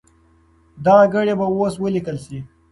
[0.85, 2.39] دغه ګړې به اوس ولیکل سي.